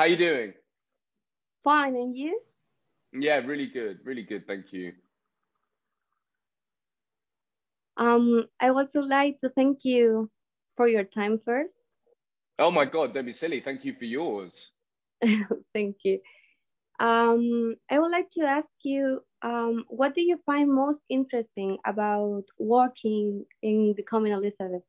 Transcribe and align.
How 0.00 0.06
you 0.06 0.16
doing? 0.16 0.54
Fine, 1.62 1.94
and 1.94 2.16
you? 2.16 2.40
Yeah, 3.12 3.36
really 3.44 3.66
good, 3.66 3.98
really 4.02 4.22
good. 4.22 4.46
Thank 4.46 4.72
you. 4.72 4.94
Um, 7.98 8.46
I 8.58 8.70
would 8.70 8.88
like 8.94 9.38
to 9.40 9.50
thank 9.50 9.80
you 9.82 10.30
for 10.78 10.88
your 10.88 11.04
time 11.04 11.38
first. 11.44 11.74
Oh 12.58 12.70
my 12.70 12.86
God, 12.86 13.12
don't 13.12 13.26
be 13.26 13.32
silly. 13.32 13.60
Thank 13.60 13.84
you 13.84 13.92
for 13.92 14.06
yours. 14.06 14.70
thank 15.74 15.96
you. 16.02 16.20
Um, 16.98 17.74
I 17.90 17.98
would 17.98 18.10
like 18.10 18.30
to 18.38 18.44
ask 18.44 18.72
you, 18.82 19.20
um, 19.42 19.84
what 19.88 20.14
do 20.14 20.22
you 20.22 20.40
find 20.46 20.72
most 20.72 21.02
interesting 21.10 21.76
about 21.84 22.44
working 22.58 23.44
in 23.62 23.88
the 23.88 23.92
becoming 23.92 24.32
Elizabeth? 24.32 24.80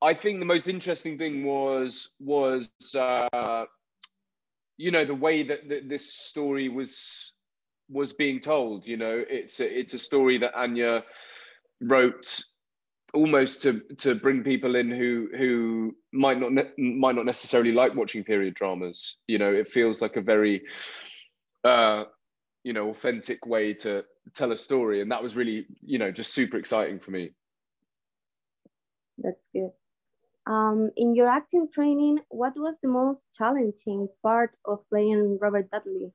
I 0.00 0.14
think 0.14 0.40
the 0.40 0.46
most 0.46 0.66
interesting 0.66 1.16
thing 1.16 1.44
was 1.44 2.14
was 2.18 2.68
uh, 2.94 3.64
you 4.76 4.90
know 4.90 5.04
the 5.04 5.14
way 5.14 5.42
that, 5.44 5.68
that 5.68 5.88
this 5.88 6.12
story 6.14 6.68
was 6.68 7.32
was 7.88 8.12
being 8.12 8.40
told. 8.40 8.86
You 8.86 8.96
know, 8.96 9.22
it's 9.28 9.60
a, 9.60 9.78
it's 9.78 9.94
a 9.94 9.98
story 9.98 10.38
that 10.38 10.58
Anya 10.58 11.04
wrote 11.80 12.42
almost 13.14 13.62
to 13.62 13.80
to 13.98 14.14
bring 14.14 14.42
people 14.42 14.74
in 14.76 14.90
who 14.90 15.28
who 15.36 15.94
might 16.12 16.40
not 16.40 16.52
might 16.78 17.14
not 17.14 17.26
necessarily 17.26 17.72
like 17.72 17.94
watching 17.94 18.24
period 18.24 18.54
dramas. 18.54 19.16
You 19.28 19.38
know, 19.38 19.52
it 19.52 19.68
feels 19.68 20.00
like 20.02 20.16
a 20.16 20.22
very 20.22 20.62
uh, 21.64 22.04
you 22.64 22.72
know 22.72 22.90
authentic 22.90 23.46
way 23.46 23.74
to 23.74 24.04
tell 24.34 24.52
a 24.52 24.56
story, 24.56 25.00
and 25.00 25.12
that 25.12 25.22
was 25.22 25.36
really 25.36 25.66
you 25.82 25.98
know 25.98 26.10
just 26.10 26.34
super 26.34 26.56
exciting 26.56 26.98
for 26.98 27.10
me. 27.10 27.30
That's 29.18 29.42
good. 29.52 29.70
Um, 30.46 30.90
in 30.96 31.14
your 31.14 31.28
acting 31.28 31.68
training, 31.72 32.20
what 32.28 32.54
was 32.56 32.74
the 32.82 32.88
most 32.88 33.20
challenging 33.36 34.08
part 34.22 34.50
of 34.64 34.80
playing 34.88 35.38
Robert 35.40 35.70
Dudley? 35.70 36.12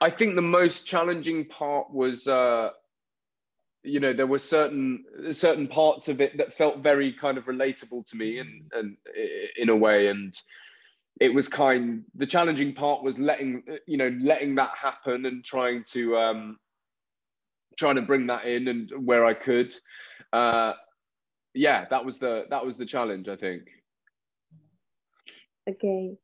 I 0.00 0.10
think 0.10 0.34
the 0.34 0.42
most 0.42 0.84
challenging 0.84 1.44
part 1.44 1.92
was, 1.92 2.26
uh, 2.26 2.70
you 3.84 4.00
know, 4.00 4.12
there 4.12 4.26
were 4.26 4.40
certain 4.40 5.04
certain 5.30 5.68
parts 5.68 6.08
of 6.08 6.20
it 6.20 6.36
that 6.38 6.52
felt 6.52 6.78
very 6.78 7.12
kind 7.12 7.38
of 7.38 7.44
relatable 7.44 8.04
to 8.06 8.16
me, 8.16 8.38
and 8.38 8.70
and 8.72 8.96
in 9.56 9.68
a 9.68 9.76
way, 9.76 10.08
and 10.08 10.34
it 11.20 11.32
was 11.32 11.48
kind. 11.48 12.02
The 12.16 12.26
challenging 12.26 12.74
part 12.74 13.04
was 13.04 13.20
letting 13.20 13.62
you 13.86 13.96
know 13.96 14.12
letting 14.20 14.56
that 14.56 14.72
happen 14.76 15.26
and 15.26 15.44
trying 15.44 15.84
to 15.88 16.16
um, 16.16 16.58
trying 17.78 17.96
to 17.96 18.02
bring 18.02 18.26
that 18.26 18.44
in 18.44 18.68
and 18.68 18.90
where 19.06 19.24
I 19.24 19.34
could. 19.34 19.72
Uh, 20.32 20.72
yeah, 21.54 21.86
that 21.90 22.04
was 22.04 22.18
the 22.18 22.46
that 22.50 22.64
was 22.64 22.76
the 22.76 22.86
challenge, 22.86 23.28
I 23.28 23.36
think. 23.36 23.68
Okay. 25.68 26.16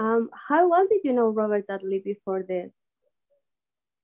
Um, 0.00 0.30
how 0.48 0.68
well 0.68 0.86
did 0.88 1.00
you 1.04 1.12
know 1.12 1.28
Robert 1.28 1.66
Dudley 1.66 2.00
before 2.04 2.42
this? 2.42 2.70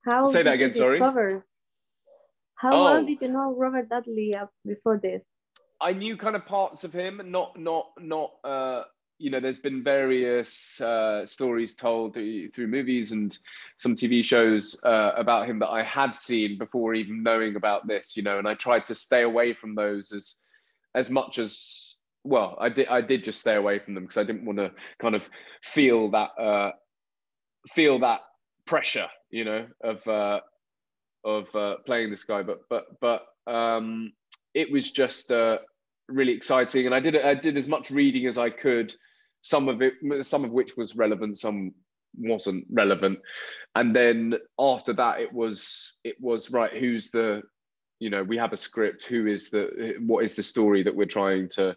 How 0.05 0.25
say 0.25 0.43
that 0.43 0.53
again? 0.53 0.73
Sorry. 0.73 0.99
How 0.99 2.73
oh. 2.73 2.83
well 2.83 3.05
did 3.05 3.19
you 3.21 3.29
know 3.29 3.55
Robert 3.55 3.89
Dudley 3.89 4.33
before 4.65 4.99
this? 5.01 5.21
I 5.81 5.93
knew 5.93 6.17
kind 6.17 6.35
of 6.35 6.45
parts 6.45 6.83
of 6.83 6.93
him, 6.93 7.21
not 7.25 7.59
not 7.59 7.87
not. 7.99 8.31
Uh, 8.43 8.83
you 9.21 9.29
know, 9.29 9.41
there's 9.41 9.59
been 9.59 9.83
various 9.83 10.79
uh, 10.79 11.25
stories 11.25 11.75
told 11.75 12.13
through, 12.13 12.47
through, 12.47 12.67
movies 12.67 13.11
and 13.11 13.37
some 13.77 13.93
TV 13.93 14.23
shows 14.23 14.81
uh, 14.85 15.11
about 15.17 15.45
him 15.45 15.59
that 15.59 15.67
I 15.67 15.83
had 15.83 16.15
seen 16.15 16.57
before 16.57 16.93
even 16.93 17.21
knowing 17.21 17.57
about 17.57 17.85
this. 17.85 18.15
You 18.15 18.23
know, 18.23 18.39
and 18.39 18.47
I 18.47 18.53
tried 18.55 18.85
to 18.85 18.95
stay 18.95 19.23
away 19.23 19.53
from 19.53 19.75
those 19.75 20.13
as 20.13 20.35
as 20.95 21.09
much 21.09 21.37
as 21.39 21.97
well 22.23 22.57
i 22.59 22.69
did 22.69 22.87
i 22.87 23.01
did 23.01 23.23
just 23.23 23.39
stay 23.39 23.55
away 23.55 23.79
from 23.79 23.95
them 23.95 24.03
because 24.03 24.17
i 24.17 24.23
didn't 24.23 24.45
want 24.45 24.57
to 24.57 24.71
kind 24.99 25.15
of 25.15 25.29
feel 25.63 26.11
that 26.11 26.31
uh 26.39 26.71
feel 27.67 27.99
that 27.99 28.21
pressure 28.65 29.07
you 29.31 29.45
know 29.45 29.65
of 29.83 30.05
uh 30.07 30.39
of 31.23 31.53
uh, 31.55 31.75
playing 31.85 32.09
this 32.09 32.23
guy. 32.23 32.43
But 32.43 32.61
but 32.69 32.85
but 32.99 33.25
um 33.47 34.13
it 34.53 34.71
was 34.71 34.91
just 34.91 35.31
uh 35.31 35.59
really 36.07 36.33
exciting. 36.33 36.85
And 36.85 36.95
i 36.95 36.99
did 36.99 37.15
i 37.17 37.33
did 37.33 37.57
as 37.57 37.67
much 37.67 37.91
reading 37.91 38.25
as 38.25 38.37
i 38.37 38.49
could 38.49 38.93
some 39.41 39.67
of 39.69 39.81
it 39.81 39.93
some 40.21 40.43
of 40.43 40.51
which 40.51 40.75
was 40.75 40.95
relevant 40.95 41.37
some 41.37 41.71
wasn't 42.17 42.65
relevant. 42.71 43.19
And 43.75 43.95
then 43.95 44.35
after 44.59 44.93
that 44.93 45.21
it 45.21 45.31
was 45.31 45.97
it 46.03 46.15
was 46.19 46.51
right 46.51 46.73
who's 46.73 47.09
the 47.11 47.43
you 47.99 48.09
know 48.09 48.23
we 48.23 48.37
have 48.37 48.53
a 48.53 48.57
script 48.57 49.05
who 49.05 49.27
is 49.27 49.49
the 49.49 49.95
what 49.99 50.23
is 50.23 50.35
the 50.35 50.43
story 50.43 50.83
that 50.83 50.95
we're 50.95 51.05
trying 51.05 51.47
to 51.49 51.75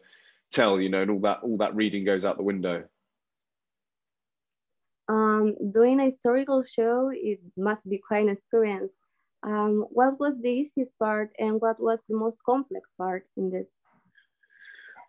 tell 0.53 0.81
you 0.81 0.89
know 0.89 1.03
and 1.03 1.11
all 1.11 1.21
that 1.21 1.41
all 1.43 1.57
that 1.57 1.75
reading 1.75 2.05
goes 2.05 2.25
out 2.25 2.37
the 2.37 2.43
window. 2.43 2.85
Um, 5.09 5.57
doing 5.73 6.01
a 6.01 6.11
historical 6.11 6.65
show 6.65 7.11
it 7.13 7.41
must 7.57 7.87
be 7.89 7.99
quite 7.99 8.23
an 8.23 8.31
experience. 8.31 8.93
Um, 9.43 9.87
what 9.91 10.21
was 10.21 10.35
the 10.41 10.49
easiest 10.49 10.97
part 10.99 11.33
and 11.39 11.61
what 11.61 11.81
was 11.81 11.99
the 12.09 12.17
most 12.17 12.37
complex 12.47 12.89
part 12.97 13.27
in 13.37 13.51
this? 13.51 13.67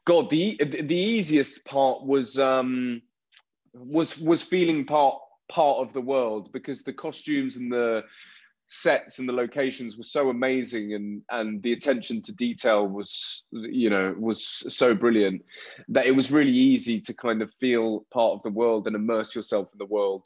God 0.06 0.30
the 0.30 0.60
the 0.60 0.98
easiest 0.98 1.64
part 1.66 2.04
was 2.04 2.40
um 2.40 3.02
was 3.74 4.20
was 4.20 4.42
feeling 4.42 4.86
part 4.86 5.20
part 5.50 5.78
of 5.78 5.94
the 5.94 6.02
world 6.02 6.52
because 6.52 6.82
the 6.82 6.94
costumes 6.94 7.58
and 7.58 7.72
the 7.72 8.04
sets 8.70 9.20
and 9.20 9.30
the 9.30 9.34
locations 9.34 9.98
were 9.98 10.04
so 10.04 10.30
amazing 10.30 10.94
and 10.94 11.22
and 11.30 11.62
the 11.62 11.74
attention 11.74 12.22
to 12.22 12.32
detail 12.32 12.88
was 12.88 13.46
you 13.52 13.90
know 13.90 14.16
was 14.18 14.64
so 14.74 14.96
brilliant 14.96 15.44
that 15.90 16.08
it 16.08 16.12
was 16.12 16.32
really 16.32 16.52
easy 16.52 17.00
to 17.00 17.14
kind 17.14 17.42
of 17.42 17.54
feel 17.60 18.06
part 18.12 18.34
of 18.34 18.42
the 18.44 18.50
world 18.50 18.88
and 18.88 18.96
immerse 18.96 19.36
yourself 19.36 19.68
in 19.74 19.78
the 19.78 19.86
world. 19.86 20.26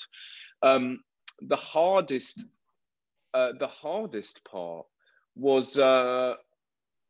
Um, 0.63 0.99
the 1.41 1.55
hardest 1.55 2.45
uh, 3.33 3.51
the 3.59 3.67
hardest 3.67 4.43
part 4.45 4.85
was 5.35 5.77
uh, 5.77 6.35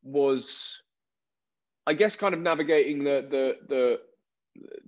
was 0.03 0.81
i 1.85 1.93
guess 1.93 2.15
kind 2.15 2.33
of 2.33 2.41
navigating 2.41 3.03
the 3.03 3.25
the 3.29 3.55
the 3.69 3.99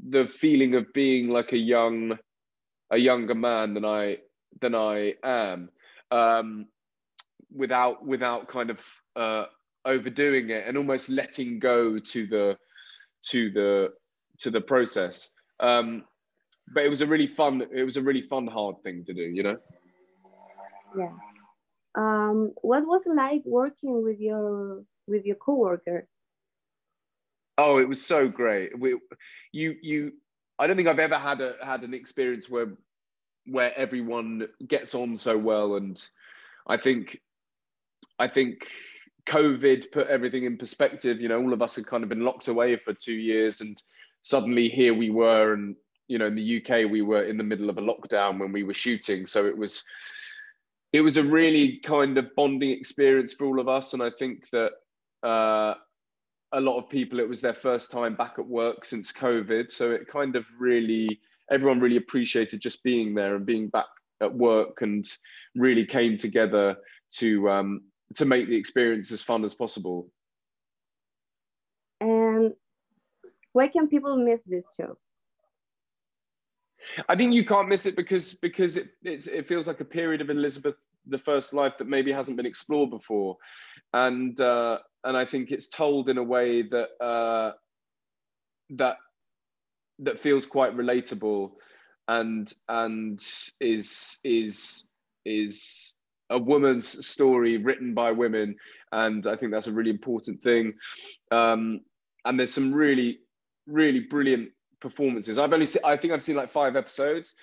the 0.09 0.27
feeling 0.27 0.75
of 0.75 0.91
being 0.93 1.29
like 1.29 1.53
a 1.53 1.57
young 1.57 2.17
a 2.91 2.97
younger 2.97 3.35
man 3.35 3.73
than 3.73 3.85
i 3.85 4.17
than 4.61 4.75
i 4.75 5.13
am 5.23 5.69
um, 6.11 6.67
without 7.53 8.05
without 8.05 8.47
kind 8.47 8.69
of 8.69 8.79
uh, 9.15 9.45
overdoing 9.85 10.49
it 10.49 10.65
and 10.67 10.77
almost 10.77 11.09
letting 11.09 11.59
go 11.59 11.99
to 11.99 12.27
the 12.27 12.57
to 13.27 13.51
the 13.51 13.89
to 14.39 14.51
the 14.51 14.61
process. 14.61 15.31
Um, 15.59 16.05
but 16.73 16.85
it 16.85 16.89
was 16.89 17.01
a 17.01 17.07
really 17.07 17.27
fun 17.27 17.63
it 17.73 17.83
was 17.83 17.97
a 17.97 18.01
really 18.01 18.21
fun 18.21 18.47
hard 18.47 18.81
thing 18.83 19.03
to 19.05 19.13
do, 19.13 19.21
you 19.21 19.43
know. 19.43 19.57
Yeah. 20.97 21.11
Um, 21.95 22.53
what 22.61 22.85
was 22.85 23.01
it 23.05 23.15
like 23.15 23.43
working 23.45 24.03
with 24.03 24.19
your 24.19 24.83
with 25.07 25.25
your 25.25 25.35
coworker? 25.35 26.07
Oh, 27.57 27.77
it 27.79 27.89
was 27.89 28.05
so 28.05 28.29
great. 28.29 28.77
We, 28.79 28.97
you, 29.51 29.75
you. 29.81 30.13
I 30.57 30.67
don't 30.67 30.77
think 30.77 30.87
I've 30.87 30.99
ever 30.99 31.17
had 31.17 31.41
a 31.41 31.55
had 31.61 31.83
an 31.83 31.93
experience 31.93 32.49
where 32.49 32.77
where 33.51 33.77
everyone 33.77 34.47
gets 34.67 34.95
on 34.95 35.15
so 35.15 35.37
well. 35.37 35.75
And 35.75 36.01
i 36.67 36.77
think 36.77 37.19
i 38.19 38.27
think 38.27 38.67
covid 39.25 39.91
put 39.91 40.07
everything 40.07 40.45
in 40.45 40.57
perspective. 40.57 41.19
You 41.19 41.27
know 41.27 41.41
all 41.41 41.53
of 41.53 41.61
us 41.61 41.75
had 41.75 41.85
kind 41.85 42.03
of 42.03 42.09
been 42.09 42.25
locked 42.25 42.47
away 42.47 42.77
for 42.77 42.93
two 42.93 43.13
years 43.13 43.61
and 43.61 43.81
suddenly 44.21 44.69
here 44.69 44.93
we 44.93 45.09
were 45.09 45.53
and 45.53 45.75
you 46.07 46.17
know 46.17 46.25
in 46.25 46.35
the 46.35 46.57
uk 46.57 46.91
we 46.91 47.01
were 47.01 47.23
in 47.23 47.37
the 47.37 47.43
middle 47.43 47.69
of 47.69 47.77
a 47.77 47.81
lockdown 47.81 48.39
when 48.39 48.51
we 48.51 48.63
were 48.63 48.73
shooting. 48.73 49.25
So 49.25 49.45
it 49.45 49.57
was 49.57 49.83
it 50.91 51.01
was 51.01 51.17
a 51.17 51.23
really 51.23 51.77
kind 51.77 52.17
of 52.17 52.33
bonding 52.35 52.71
experience 52.71 53.33
for 53.33 53.45
all 53.45 53.59
of 53.59 53.69
us. 53.69 53.93
And 53.93 54.01
i 54.01 54.09
think 54.09 54.49
that 54.51 54.71
uh, 55.23 55.75
a 56.51 56.59
lot 56.59 56.79
of 56.79 56.89
people 56.89 57.19
it 57.19 57.29
was 57.29 57.41
their 57.41 57.53
first 57.53 57.91
time 57.91 58.15
back 58.15 58.35
at 58.39 58.47
work 58.47 58.85
since 58.85 59.11
covid. 59.11 59.69
So 59.69 59.91
it 59.91 60.07
kind 60.07 60.35
of 60.35 60.45
really 60.57 61.19
everyone 61.51 61.79
really 61.79 61.97
appreciated 61.97 62.61
just 62.61 62.83
being 62.83 63.15
there 63.15 63.35
and 63.35 63.45
being 63.45 63.67
back 63.67 63.87
at 64.21 64.33
work 64.33 64.81
and 64.81 65.05
really 65.55 65.85
came 65.85 66.17
together 66.17 66.77
to 67.17 67.49
um, 67.49 67.81
to 68.15 68.25
make 68.25 68.47
the 68.47 68.55
experience 68.55 69.11
as 69.11 69.21
fun 69.21 69.43
as 69.43 69.53
possible. 69.53 70.09
And 72.01 72.53
why 73.53 73.67
can 73.67 73.87
people 73.87 74.17
miss 74.17 74.39
this 74.45 74.65
show? 74.79 74.97
I 77.07 77.15
think 77.15 77.33
you 77.33 77.45
can't 77.45 77.67
miss 77.67 77.85
it 77.85 77.95
because 77.95 78.33
because 78.33 78.77
it 78.77 78.89
it 79.03 79.47
feels 79.47 79.67
like 79.67 79.81
a 79.81 79.85
period 79.85 80.21
of 80.21 80.29
Elizabeth 80.29 80.75
the 81.05 81.17
first 81.17 81.53
life 81.53 81.73
that 81.79 81.87
maybe 81.87 82.11
hasn't 82.11 82.37
been 82.37 82.45
explored 82.45 82.89
before, 82.89 83.37
and 83.93 84.39
uh, 84.39 84.79
and 85.03 85.17
I 85.17 85.25
think 85.25 85.51
it's 85.51 85.69
told 85.69 86.09
in 86.09 86.17
a 86.17 86.23
way 86.23 86.61
that 86.63 86.89
uh, 87.03 87.53
that 88.71 88.97
that 89.99 90.19
feels 90.19 90.45
quite 90.45 90.75
relatable 90.75 91.51
and 92.07 92.53
and 92.67 93.19
is 93.59 94.19
is 94.23 94.87
is 95.25 95.93
a 96.31 96.37
woman's 96.37 97.07
story 97.07 97.57
written 97.57 97.93
by 97.93 98.11
women. 98.11 98.55
And 98.91 99.25
i 99.27 99.35
think 99.35 99.51
that's 99.51 99.67
a 99.67 99.73
really 99.73 99.89
important 99.89 100.41
thing. 100.43 100.73
Um, 101.31 101.81
and 102.25 102.37
there's 102.37 102.53
some 102.53 102.73
really 102.73 103.19
really 103.67 104.01
brilliant 104.01 104.49
performances. 104.81 105.37
I've 105.37 105.53
only 105.53 105.65
seen, 105.65 105.81
i 105.85 105.95
think 105.95 106.13
i've 106.13 106.23
seen 106.23 106.35
like 106.35 106.51
five 106.51 106.75
episodes 106.75 107.33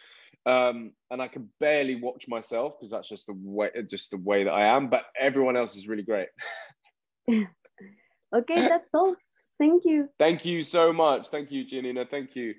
um, 0.47 0.93
and 1.11 1.21
i 1.21 1.29
can 1.29 1.49
barely 1.61 1.97
watch 1.97 2.27
myself 2.29 2.75
because 2.79 2.91
that's 2.91 3.09
just 3.09 3.27
the 3.27 3.37
way 3.37 3.71
just 3.89 4.11
the 4.11 4.19
way 4.19 4.43
that 4.45 4.53
i 4.53 4.65
am 4.65 4.89
but 4.89 5.05
everyone 5.21 5.57
else 5.57 5.77
is 5.77 5.89
really 5.89 6.03
great. 6.03 6.29
Okay 8.35 8.61
that's 8.69 8.89
all. 8.93 9.15
Thank 9.59 9.85
you. 9.85 10.09
Thank 10.19 10.45
you 10.45 10.63
so 10.63 10.93
much. 10.93 11.29
Thank 11.29 11.51
you, 11.51 11.65
Janina. 11.65 12.05
Thank 12.07 12.37
you. 12.37 12.55